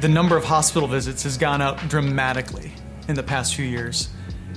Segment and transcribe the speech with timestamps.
[0.00, 2.72] The number of hospital visits has gone up dramatically
[3.08, 4.08] in the past few years.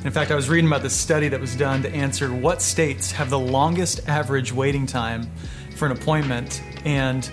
[0.06, 3.14] In fact, I was reading about this study that was done to answer what states
[3.14, 5.32] have the longest average waiting time
[5.78, 6.62] for an appointment.
[6.84, 7.30] And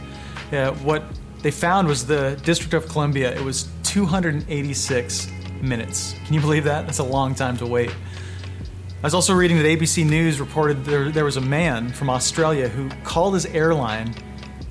[0.53, 1.03] uh, what
[1.43, 6.15] they found was the District of Columbia, it was 286 minutes.
[6.27, 6.87] Can you believe that?
[6.87, 7.91] That's a long time to wait.
[7.91, 12.69] I was also reading that ABC News reported there, there was a man from Australia
[12.69, 14.15] who called his airline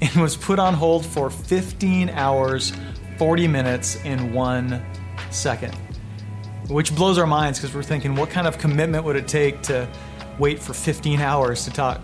[0.02, 2.72] and was put on hold for 15 hours
[3.18, 4.86] 40 minutes in one
[5.32, 5.76] second,
[6.70, 9.88] which blows our minds because we're thinking, what kind of commitment would it take to
[10.38, 12.00] wait for 15 hours to talk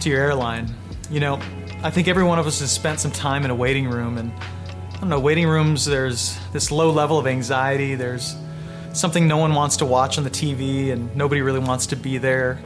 [0.00, 0.74] to your airline?
[1.10, 1.38] You know,
[1.82, 4.32] I think every one of us has spent some time in a waiting room, and
[4.94, 8.34] I don't know, waiting rooms, there's this low level of anxiety, there's
[8.94, 12.18] something no one wants to watch on the TV, and nobody really wants to be
[12.18, 12.58] there.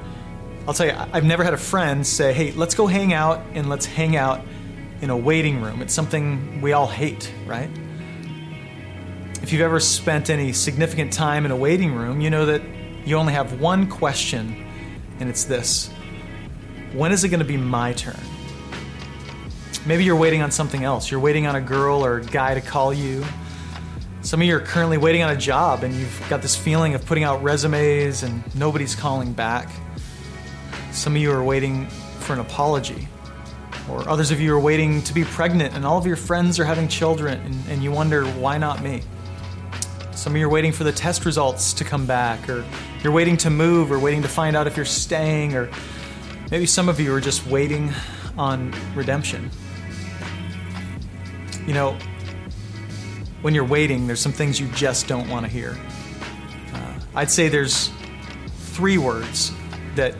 [0.69, 3.69] I'll tell you, I've never had a friend say, hey, let's go hang out and
[3.69, 4.41] let's hang out
[5.01, 5.83] in a waiting room.
[5.83, 7.71] It's something we all hate, right?
[9.43, 12.63] If you've ever spent any significant time in a waiting room, you know that
[13.05, 14.67] you only have one question,
[15.21, 15.91] and it's this
[16.93, 18.19] When is it going to be my turn?
[19.85, 21.11] Maybe you're waiting on something else.
[21.11, 23.25] You're waiting on a girl or a guy to call you.
[24.23, 27.07] Some of you are currently waiting on a job and you've got this feeling of
[27.07, 29.71] putting out resumes and nobody's calling back.
[30.91, 31.87] Some of you are waiting
[32.19, 33.07] for an apology.
[33.89, 36.65] Or others of you are waiting to be pregnant and all of your friends are
[36.65, 39.03] having children and, and you wonder, why not me?
[40.17, 42.65] Some of you are waiting for the test results to come back, or
[43.03, 45.71] you're waiting to move, or waiting to find out if you're staying, or
[46.51, 47.93] maybe some of you are just waiting
[48.39, 49.51] on redemption.
[51.67, 51.99] You know,
[53.43, 55.77] when you're waiting, there's some things you just don't want to hear.
[56.73, 57.91] Uh, I'd say there's
[58.57, 59.53] three words
[59.97, 60.15] that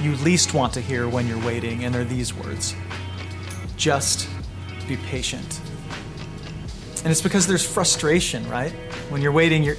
[0.00, 2.76] you least want to hear when you're waiting, and they're these words
[3.76, 4.28] just
[4.86, 5.60] be patient.
[7.02, 8.72] And it's because there's frustration, right?
[9.10, 9.76] When you're waiting, you're,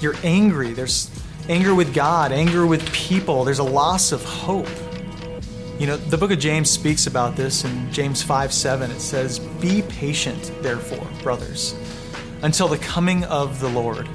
[0.00, 0.72] you're angry.
[0.72, 1.10] There's
[1.48, 3.44] anger with God, anger with people.
[3.44, 4.68] There's a loss of hope.
[5.78, 8.90] You know, the book of James speaks about this in James 5 7.
[8.90, 11.74] It says, Be patient, therefore, brothers,
[12.42, 14.08] until the coming of the Lord.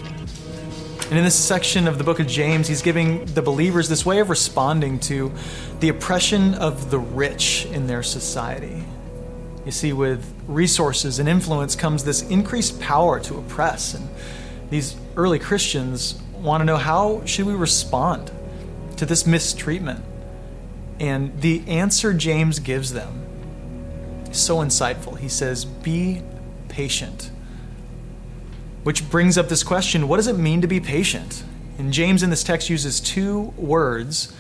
[1.09, 4.19] And in this section of the book of James, he's giving the believers this way
[4.19, 5.31] of responding to
[5.79, 8.83] the oppression of the rich in their society.
[9.65, 13.93] You see, with resources and influence comes this increased power to oppress.
[13.93, 14.09] And
[14.73, 18.31] these early Christians want to know how should we respond
[18.97, 20.03] to this mistreatment?
[20.99, 23.23] And the answer James gives them
[24.31, 25.19] is so insightful.
[25.19, 26.23] He says, Be
[26.69, 27.29] patient.
[28.81, 31.43] Which brings up this question what does it mean to be patient?
[31.77, 34.35] And James in this text uses two words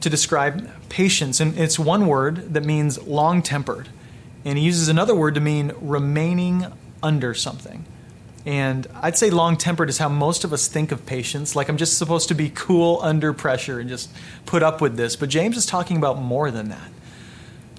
[0.00, 1.38] to describe patience.
[1.38, 3.90] And it's one word that means long tempered.
[4.42, 6.64] And he uses another word to mean remaining
[7.02, 7.84] under something.
[8.46, 11.54] And I'd say long tempered is how most of us think of patience.
[11.54, 14.10] Like I'm just supposed to be cool under pressure and just
[14.46, 15.16] put up with this.
[15.16, 16.90] But James is talking about more than that.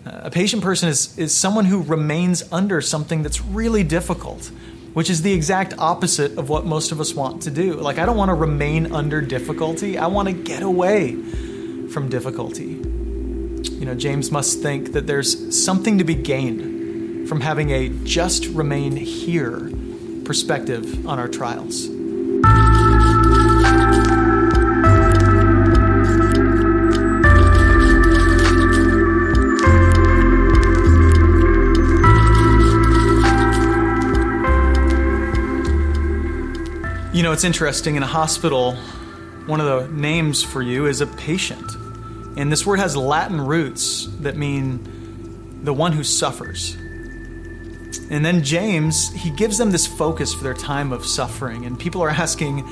[0.05, 4.51] Uh, a patient person is, is someone who remains under something that's really difficult,
[4.94, 7.73] which is the exact opposite of what most of us want to do.
[7.73, 11.16] Like, I don't want to remain under difficulty, I want to get away
[11.91, 12.64] from difficulty.
[12.64, 18.47] You know, James must think that there's something to be gained from having a just
[18.47, 19.71] remain here
[20.31, 21.87] perspective on our trials.
[37.13, 38.78] You know, it's interesting in a hospital,
[39.47, 41.75] one of the names for you is a patient.
[42.37, 46.78] And this word has Latin roots that mean the one who suffers.
[48.11, 51.66] And then James, he gives them this focus for their time of suffering.
[51.66, 52.69] And people are asking,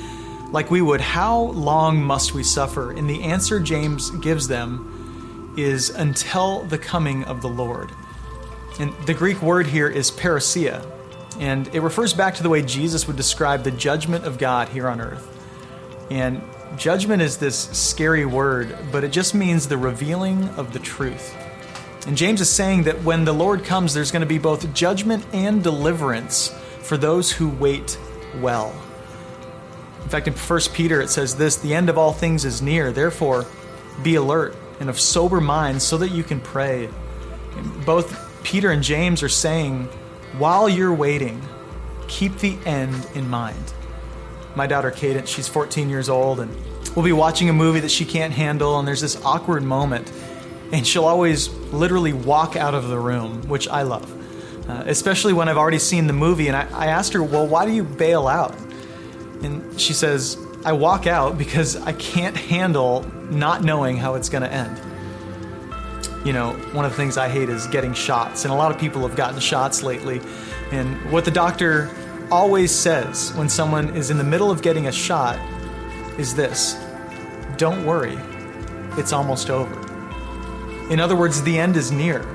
[0.52, 2.92] like we would, how long must we suffer?
[2.92, 7.90] And the answer James gives them is until the coming of the Lord.
[8.80, 10.86] And the Greek word here is parousia,
[11.40, 14.88] and it refers back to the way Jesus would describe the judgment of God here
[14.88, 15.28] on earth.
[16.10, 16.42] And
[16.78, 21.36] judgment is this scary word, but it just means the revealing of the truth.
[22.10, 25.24] And James is saying that when the Lord comes, there's going to be both judgment
[25.32, 26.52] and deliverance
[26.82, 28.00] for those who wait
[28.38, 28.74] well.
[30.02, 32.92] In fact, in 1 Peter, it says this The end of all things is near.
[32.92, 33.46] Therefore,
[34.02, 36.90] be alert and of sober mind so that you can pray.
[37.86, 39.84] Both Peter and James are saying,
[40.40, 41.40] while you're waiting,
[42.08, 43.72] keep the end in mind.
[44.56, 46.58] My daughter Cadence, she's 14 years old, and
[46.96, 50.12] we'll be watching a movie that she can't handle, and there's this awkward moment,
[50.72, 54.16] and she'll always literally walk out of the room, which I love.
[54.70, 57.66] Uh, especially when I've already seen the movie, and I, I asked her, Well, why
[57.66, 58.56] do you bail out?
[59.42, 64.44] And she says, I walk out because I can't handle not knowing how it's going
[64.44, 64.80] to end.
[66.26, 68.80] You know, one of the things I hate is getting shots, and a lot of
[68.80, 70.22] people have gotten shots lately.
[70.72, 71.90] And what the doctor
[72.30, 75.40] always says when someone is in the middle of getting a shot
[76.20, 76.78] is this
[77.58, 78.20] Don't worry,
[78.98, 79.89] it's almost over.
[80.90, 82.26] In other words, the end is near.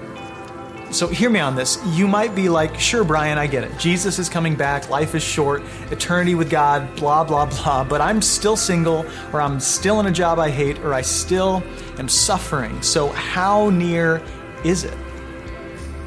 [0.91, 1.85] So hear me on this.
[1.87, 3.77] You might be like, sure, Brian, I get it.
[3.81, 8.23] Jesus is coming back, life is short, eternity with God, blah, blah, blah, but I'm
[8.23, 11.65] still single, or I'm still in a job I hate, or I still
[11.99, 12.81] am suffering.
[12.81, 14.23] So how near
[14.63, 14.97] is it?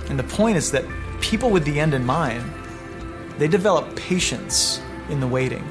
[0.10, 0.86] And the point is that
[1.20, 2.50] people with the end in mind,
[3.38, 5.70] they develop patience in the waiting.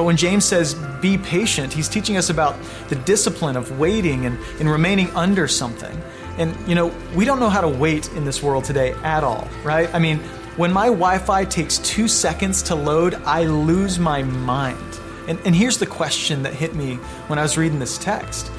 [0.00, 2.56] But when James says be patient, he's teaching us about
[2.88, 5.94] the discipline of waiting and, and remaining under something.
[6.38, 9.46] And, you know, we don't know how to wait in this world today at all,
[9.62, 9.94] right?
[9.94, 10.16] I mean,
[10.56, 14.98] when my Wi Fi takes two seconds to load, I lose my mind.
[15.28, 16.94] And, and here's the question that hit me
[17.26, 18.50] when I was reading this text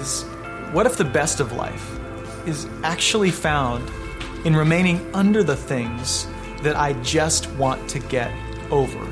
[0.00, 0.24] is
[0.72, 1.88] what if the best of life
[2.48, 3.88] is actually found
[4.44, 6.26] in remaining under the things
[6.62, 8.32] that I just want to get
[8.72, 9.11] over?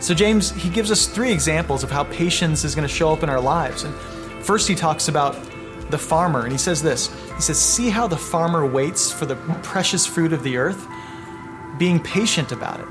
[0.00, 3.22] So, James, he gives us three examples of how patience is going to show up
[3.22, 3.82] in our lives.
[3.82, 3.94] And
[4.44, 5.36] first, he talks about
[5.90, 9.36] the farmer, and he says this He says, See how the farmer waits for the
[9.62, 10.86] precious fruit of the earth,
[11.78, 12.86] being patient about it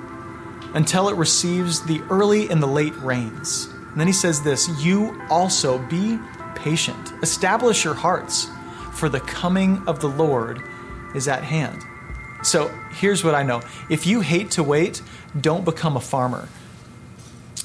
[0.74, 3.70] until it receives the early and the late rains.
[3.92, 6.20] And then he says this You also be
[6.56, 8.48] patient, establish your hearts,
[8.94, 10.62] for the coming of the Lord
[11.16, 11.84] is at hand.
[12.44, 15.02] So here's what I know if you hate to wait,
[15.40, 16.48] don't become a farmer.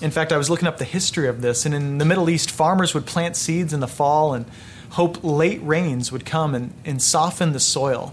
[0.03, 2.51] In fact, I was looking up the history of this, and in the Middle East,
[2.51, 4.47] farmers would plant seeds in the fall and
[4.91, 8.13] hope late rains would come and, and soften the soil.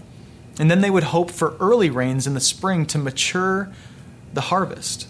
[0.60, 3.72] And then they would hope for early rains in the spring to mature
[4.32, 5.08] the harvest.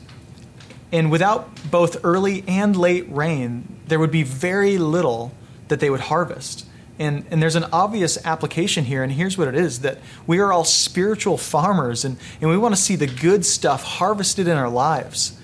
[0.91, 5.33] And without both early and late rain, there would be very little
[5.69, 6.67] that they would harvest.
[6.99, 10.51] And, and there's an obvious application here, and here's what it is that we are
[10.51, 14.71] all spiritual farmers, and, and we want to see the good stuff harvested in our
[14.71, 15.37] lives.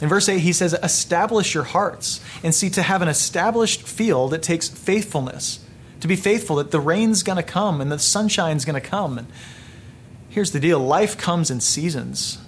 [0.00, 2.20] In verse 8, he says, Establish your hearts.
[2.42, 5.64] And see, to have an established field, it takes faithfulness.
[6.00, 9.18] To be faithful that the rain's going to come and the sunshine's going to come.
[9.18, 9.26] And
[10.30, 12.38] here's the deal life comes in seasons.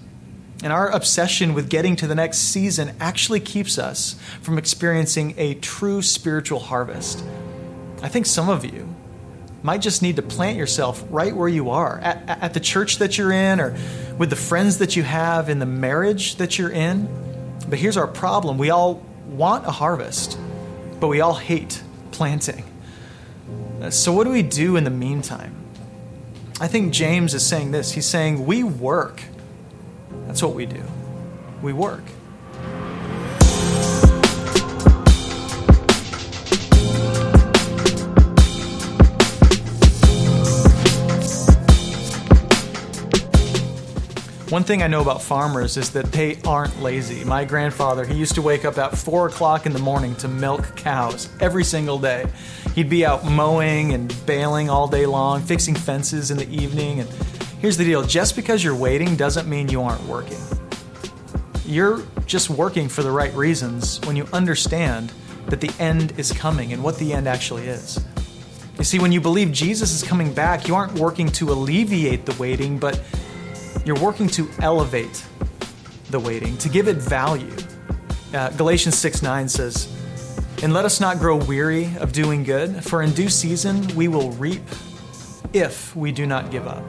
[0.63, 5.55] And our obsession with getting to the next season actually keeps us from experiencing a
[5.55, 7.23] true spiritual harvest.
[8.01, 8.95] I think some of you
[9.63, 13.19] might just need to plant yourself right where you are at, at the church that
[13.19, 13.77] you're in, or
[14.19, 17.09] with the friends that you have, in the marriage that you're in.
[17.69, 20.39] But here's our problem we all want a harvest,
[21.01, 22.65] but we all hate planting.
[23.81, 25.55] Uh, so, what do we do in the meantime?
[26.61, 27.93] I think James is saying this.
[27.93, 29.23] He's saying, We work.
[30.27, 30.83] That's what we do.
[31.63, 32.05] We work.
[44.53, 47.25] One thing I know about farmers is that they aren't lazy.
[47.25, 50.77] My grandfather, he used to wake up at 4 o'clock in the morning to milk
[50.77, 52.27] cows every single day.
[52.75, 57.01] He'd be out mowing and baling all day long, fixing fences in the evening.
[57.01, 57.09] And
[57.63, 60.41] here's the deal just because you're waiting doesn't mean you aren't working.
[61.65, 65.15] You're just working for the right reasons when you understand
[65.47, 68.05] that the end is coming and what the end actually is.
[68.77, 72.35] You see, when you believe Jesus is coming back, you aren't working to alleviate the
[72.39, 73.01] waiting, but
[73.85, 75.25] you're working to elevate
[76.11, 77.55] the waiting, to give it value.
[78.33, 79.93] Uh, Galatians 6 9 says,
[80.63, 84.31] And let us not grow weary of doing good, for in due season we will
[84.33, 84.63] reap
[85.53, 86.85] if we do not give up.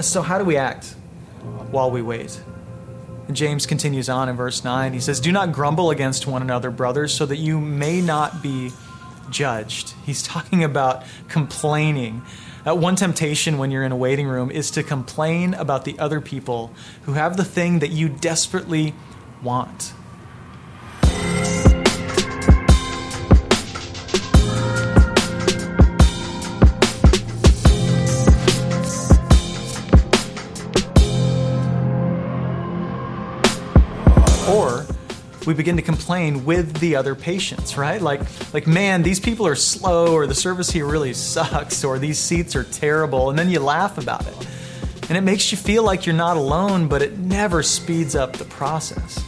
[0.00, 0.94] So, how do we act
[1.70, 2.40] while we wait?
[3.32, 4.92] James continues on in verse 9.
[4.92, 8.72] He says, Do not grumble against one another, brothers, so that you may not be
[9.30, 9.94] judged.
[10.04, 12.22] He's talking about complaining.
[12.66, 16.20] Uh, one temptation when you're in a waiting room is to complain about the other
[16.20, 18.92] people who have the thing that you desperately
[19.40, 19.92] want.
[35.46, 38.02] We begin to complain with the other patients, right?
[38.02, 38.20] Like,
[38.52, 42.56] like, man, these people are slow, or the service here really sucks, or these seats
[42.56, 44.48] are terrible, and then you laugh about it.
[45.08, 48.44] And it makes you feel like you're not alone, but it never speeds up the
[48.44, 49.22] process.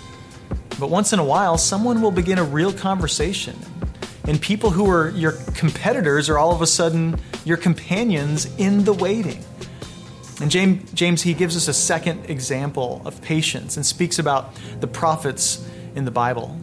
[0.79, 3.57] But once in a while, someone will begin a real conversation.
[4.25, 8.93] And people who are your competitors are all of a sudden your companions in the
[8.93, 9.43] waiting.
[10.41, 14.87] And James, James, he gives us a second example of patience and speaks about the
[14.87, 15.68] prophets
[15.99, 16.57] in the Bible.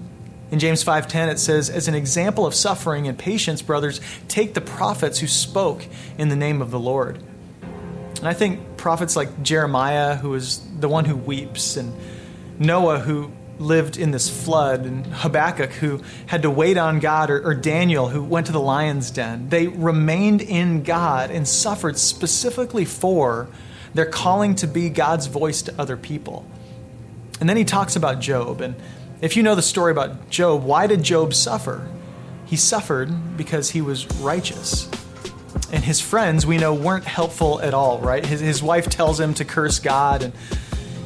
[0.50, 4.62] In James 5:10 it says as an example of suffering and patience brothers take the
[4.62, 5.86] prophets who spoke
[6.18, 7.20] in the name of the Lord.
[8.20, 11.94] And I think prophets like Jeremiah who is the one who weeps and
[12.58, 17.46] Noah who lived in this flood and Habakkuk who had to wait on God or,
[17.46, 19.50] or Daniel who went to the lion's den.
[19.50, 23.50] They remained in God and suffered specifically for
[23.94, 26.46] their calling to be God's voice to other people.
[27.40, 28.76] And then he talks about Job and
[29.26, 31.88] if you know the story about Job, why did Job suffer?
[32.46, 34.88] He suffered because he was righteous.
[35.72, 38.24] And his friends, we know, weren't helpful at all, right?
[38.24, 40.34] His, his wife tells him to curse God, and,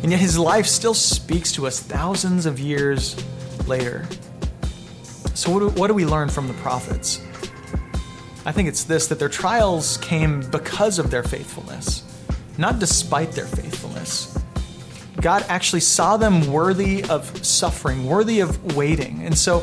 [0.03, 3.15] and yet his life still speaks to us thousands of years
[3.67, 4.05] later.
[5.33, 7.21] So, what do, what do we learn from the prophets?
[8.45, 12.03] I think it's this that their trials came because of their faithfulness,
[12.57, 14.38] not despite their faithfulness.
[15.21, 19.21] God actually saw them worthy of suffering, worthy of waiting.
[19.23, 19.59] And so,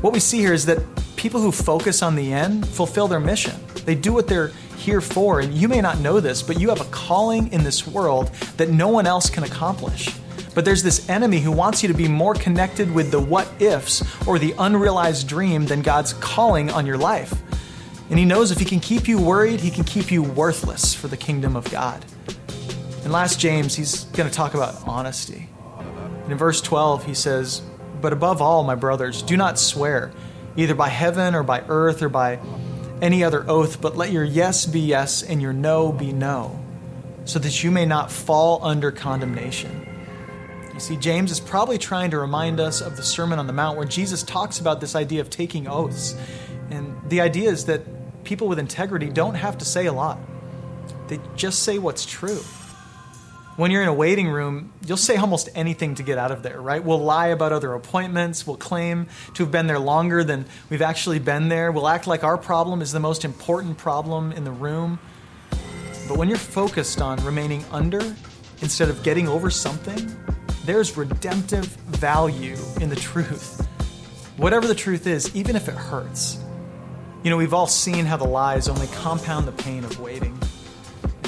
[0.00, 0.78] what we see here is that
[1.16, 3.54] people who focus on the end fulfill their mission.
[3.84, 5.40] They do what they're here for.
[5.40, 8.70] And you may not know this, but you have a calling in this world that
[8.70, 10.14] no one else can accomplish.
[10.54, 14.02] But there's this enemy who wants you to be more connected with the what ifs
[14.26, 17.32] or the unrealized dream than God's calling on your life.
[18.10, 21.08] And he knows if he can keep you worried, he can keep you worthless for
[21.08, 22.04] the kingdom of God.
[23.08, 25.48] In last James, he's going to talk about honesty.
[26.24, 27.62] And in verse 12, he says,
[28.02, 30.12] But above all, my brothers, do not swear,
[30.58, 32.38] either by heaven or by earth or by
[33.00, 36.62] any other oath, but let your yes be yes and your no be no,
[37.24, 39.88] so that you may not fall under condemnation.
[40.74, 43.78] You see, James is probably trying to remind us of the Sermon on the Mount
[43.78, 46.14] where Jesus talks about this idea of taking oaths.
[46.68, 50.18] And the idea is that people with integrity don't have to say a lot,
[51.06, 52.42] they just say what's true
[53.58, 56.60] when you're in a waiting room, you'll say almost anything to get out of there,
[56.60, 56.82] right?
[56.82, 58.46] We'll lie about other appointments.
[58.46, 61.72] We'll claim to have been there longer than we've actually been there.
[61.72, 65.00] We'll act like our problem is the most important problem in the room.
[66.06, 68.14] But when you're focused on remaining under
[68.62, 70.08] instead of getting over something,
[70.64, 73.66] there's redemptive value in the truth.
[74.36, 76.38] Whatever the truth is, even if it hurts.
[77.24, 80.38] You know, we've all seen how the lies only compound the pain of waiting.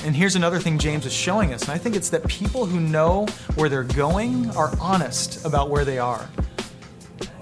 [0.02, 2.80] And here's another thing James is showing us, and I think it's that people who
[2.80, 6.26] know where they're going are honest about where they are.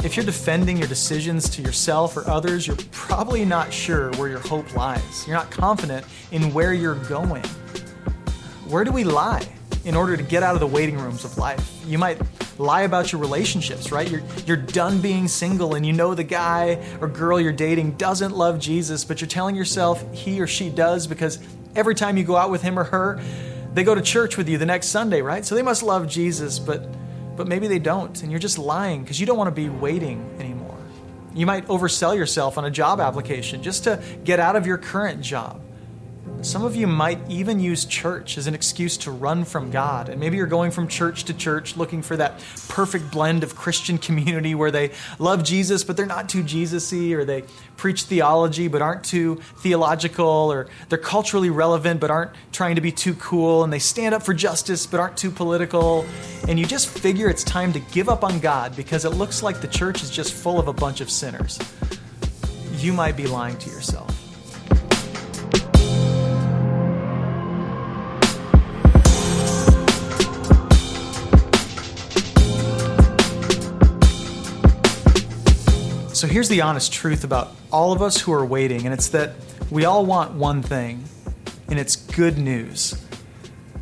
[0.03, 4.41] If you're defending your decisions to yourself or others, you're probably not sure where your
[4.41, 5.27] hope lies.
[5.27, 7.45] You're not confident in where you're going.
[8.67, 9.47] Where do we lie
[9.85, 11.81] in order to get out of the waiting rooms of life?
[11.87, 12.21] You might
[12.59, 14.11] lie about your relationships, right?
[14.11, 18.33] You're, you're done being single and you know the guy or girl you're dating doesn't
[18.33, 21.39] love Jesus, but you're telling yourself he or she does because
[21.75, 23.21] every time you go out with him or her,
[23.75, 25.45] they go to church with you the next Sunday, right?
[25.45, 26.89] So they must love Jesus, but
[27.37, 30.29] but maybe they don't, and you're just lying because you don't want to be waiting
[30.41, 30.77] anymore.
[31.35, 35.23] You might oversell yourself on a job application just to get out of your current
[35.23, 35.61] job.
[36.41, 40.09] Some of you might even use church as an excuse to run from God.
[40.09, 43.99] And maybe you're going from church to church looking for that perfect blend of Christian
[44.09, 47.43] community where they love Jesus, but they're not too Jesus y, or they
[47.77, 52.93] preach theology, but aren't too theological, or they're culturally relevant, but aren't trying to be
[52.93, 56.07] too cool, and they stand up for justice, but aren't too political.
[56.47, 59.61] And you just figure it's time to give up on God because it looks like
[59.61, 61.59] the church is just full of a bunch of sinners.
[62.77, 64.08] You might be lying to yourself.
[76.19, 79.35] So here's the honest truth about all of us who are waiting, and it's that
[79.71, 81.05] we all want one thing,
[81.69, 83.01] and it's good news.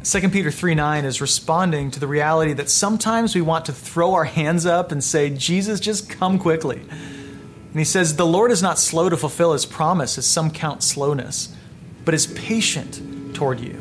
[0.04, 4.12] 2 Peter 3 9 is responding to the reality that sometimes we want to throw
[4.12, 6.78] our hands up and say, Jesus, just come quickly.
[6.78, 10.82] And he says, The Lord is not slow to fulfill his promise, as some count
[10.82, 11.56] slowness,
[12.04, 13.80] but is patient toward you,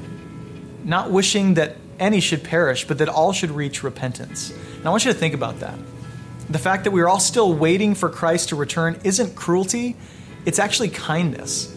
[0.85, 4.51] not wishing that any should perish, but that all should reach repentance.
[4.77, 5.77] And I want you to think about that.
[6.49, 9.95] The fact that we're all still waiting for Christ to return isn't cruelty,
[10.45, 11.75] it's actually kindness.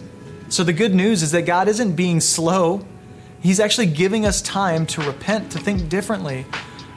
[0.50, 2.84] So the good news is that God isn't being slow.
[3.40, 6.44] He's actually giving us time to repent, to think differently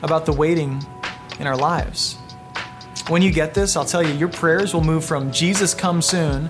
[0.01, 0.83] about the waiting
[1.39, 2.17] in our lives.
[3.07, 6.49] When you get this, I'll tell you, your prayers will move from Jesus come soon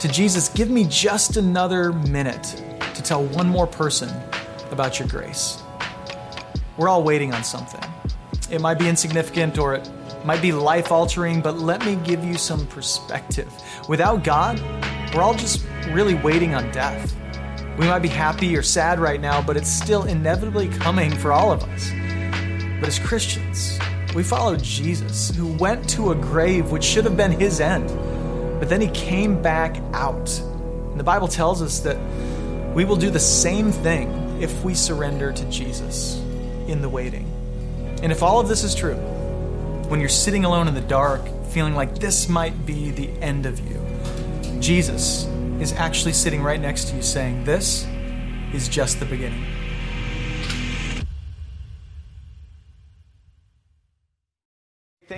[0.00, 2.62] to Jesus, give me just another minute
[2.94, 4.08] to tell one more person
[4.70, 5.60] about your grace.
[6.76, 7.82] We're all waiting on something.
[8.48, 9.90] It might be insignificant or it
[10.24, 13.52] might be life altering, but let me give you some perspective.
[13.88, 14.60] Without God,
[15.14, 17.14] we're all just really waiting on death.
[17.78, 21.52] We might be happy or sad right now, but it's still inevitably coming for all
[21.52, 21.90] of us.
[22.80, 23.78] But as Christians,
[24.14, 27.88] we follow Jesus, who went to a grave which should have been his end,
[28.58, 30.38] but then he came back out.
[30.40, 31.96] And the Bible tells us that
[32.74, 36.16] we will do the same thing if we surrender to Jesus
[36.66, 37.32] in the waiting.
[38.02, 38.96] And if all of this is true,
[39.88, 43.58] when you're sitting alone in the dark, feeling like this might be the end of
[43.60, 43.80] you,
[44.60, 45.26] Jesus
[45.60, 47.86] is actually sitting right next to you saying, This
[48.52, 49.44] is just the beginning.